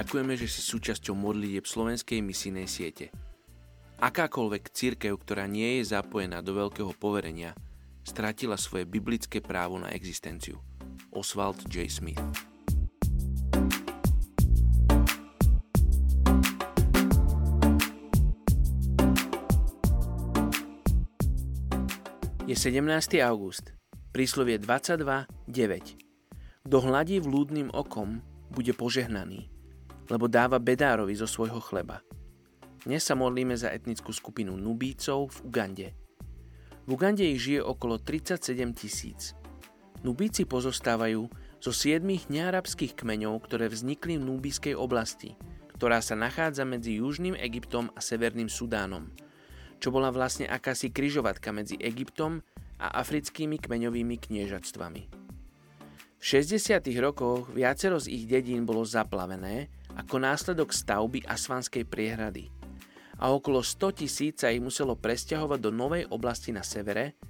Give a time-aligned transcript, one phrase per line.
[0.00, 3.12] Ďakujeme, že si súčasťou modlitieb slovenskej misijnej siete.
[4.00, 7.52] Akákoľvek církev, ktorá nie je zapojená do veľkého poverenia,
[8.00, 10.56] stratila svoje biblické právo na existenciu.
[11.12, 11.84] Oswald J.
[11.92, 12.16] Smith
[22.48, 23.20] Je 17.
[23.20, 23.76] august,
[24.16, 26.64] príslovie 22, 9.
[26.64, 29.59] Kto hladí vlúdnym okom, bude požehnaný
[30.10, 32.02] lebo dáva bedárovi zo svojho chleba.
[32.82, 35.88] Dnes sa modlíme za etnickú skupinu Nubícov v Ugande.
[36.84, 39.38] V Ugande ich žije okolo 37 tisíc.
[40.02, 45.36] Nubíci pozostávajú zo siedmých nearabských kmeňov, ktoré vznikli v Nubískej oblasti,
[45.76, 49.12] ktorá sa nachádza medzi Južným Egyptom a Severným Sudánom,
[49.76, 52.40] čo bola vlastne akási kryžovatka medzi Egyptom
[52.80, 55.02] a africkými kmeňovými kniežatstvami.
[56.20, 56.80] V 60.
[57.00, 62.50] rokoch viacero z ich dedín bolo zaplavené ako následok stavby Asvanskej priehrady
[63.20, 67.20] a okolo 100 tisíc sa ich muselo presťahovať do novej oblasti na severe,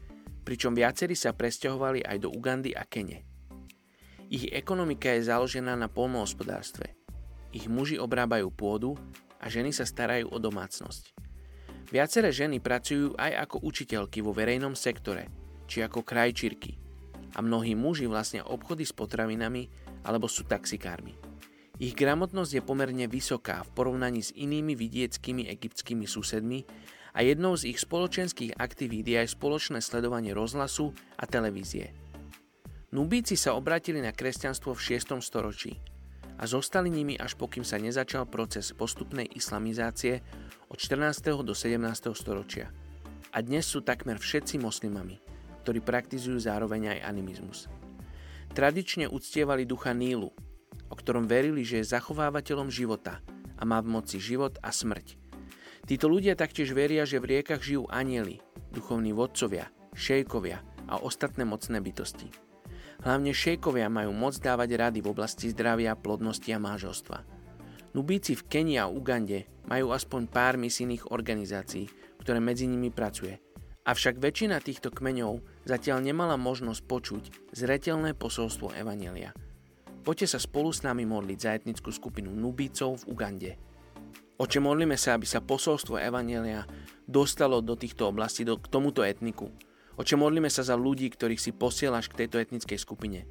[0.47, 3.27] pričom viacerí sa presťahovali aj do Ugandy a Kene.
[4.31, 6.94] Ich ekonomika je založená na polnohospodárstve.
[7.50, 8.94] Ich muži obrábajú pôdu
[9.42, 11.11] a ženy sa starajú o domácnosť.
[11.91, 15.27] Viaceré ženy pracujú aj ako učiteľky vo verejnom sektore,
[15.66, 16.78] či ako krajčírky.
[17.34, 19.66] A mnohí muži vlastnia obchody s potravinami
[20.06, 21.30] alebo sú taxikármi.
[21.81, 26.69] Ich gramotnosť je pomerne vysoká v porovnaní s inými vidieckými egyptskými susedmi
[27.17, 31.97] a jednou z ich spoločenských aktivít je aj spoločné sledovanie rozhlasu a televízie.
[32.92, 35.25] Nubíci sa obratili na kresťanstvo v 6.
[35.25, 35.81] storočí
[36.37, 40.20] a zostali nimi až pokým sa nezačal proces postupnej islamizácie
[40.69, 41.41] od 14.
[41.41, 41.81] do 17.
[42.12, 42.69] storočia.
[43.33, 45.17] A dnes sú takmer všetci moslimami,
[45.65, 47.72] ktorí praktizujú zároveň aj animizmus.
[48.53, 50.28] Tradične uctievali ducha Nílu,
[50.91, 53.23] o ktorom verili, že je zachovávateľom života
[53.56, 55.17] a má v moci život a smrť.
[55.87, 58.43] Títo ľudia taktiež veria, že v riekach žijú anieli,
[58.75, 62.29] duchovní vodcovia, šejkovia a ostatné mocné bytosti.
[63.00, 67.25] Hlavne šejkovia majú moc dávať rady v oblasti zdravia, plodnosti a máželstva.
[67.97, 71.89] Nubíci v Kenii a Ugande majú aspoň pár misijných organizácií,
[72.21, 73.41] ktoré medzi nimi pracuje.
[73.89, 77.23] Avšak väčšina týchto kmeňov zatiaľ nemala možnosť počuť
[77.56, 79.33] zretelné posolstvo Evanelia–
[80.00, 83.53] Poďte sa spolu s nami modliť za etnickú skupinu Nubícov v Ugande.
[84.41, 86.65] Oče, modlíme sa, aby sa posolstvo Evanelia
[87.05, 89.53] dostalo do týchto oblastí, do, k tomuto etniku.
[90.00, 93.28] Oče, modlíme sa za ľudí, ktorých si posielaš k tejto etnickej skupine.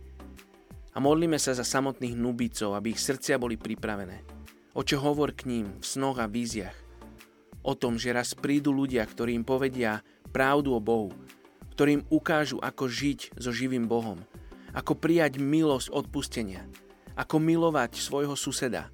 [0.94, 4.22] A modlíme sa za samotných Nubícov, aby ich srdcia boli pripravené.
[4.78, 6.78] Oče, hovor k ním v snoch a víziach.
[7.66, 11.09] O tom, že raz prídu ľudia, ktorí im povedia pravdu o Bohu,
[11.74, 14.22] ktorým ukážu, ako žiť so živým Bohom,
[14.74, 16.66] ako prijať milosť odpustenia,
[17.18, 18.90] ako milovať svojho suseda.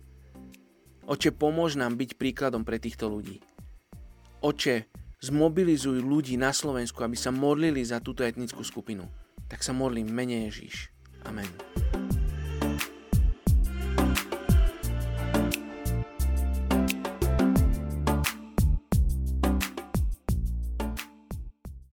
[1.06, 3.42] Oče, pomôž nám byť príkladom pre týchto ľudí.
[4.42, 4.90] Oče,
[5.22, 9.06] zmobilizuj ľudí na Slovensku, aby sa modlili za túto etnickú skupinu.
[9.46, 10.90] Tak sa modlím mene Ježíš.
[11.26, 11.75] Amen.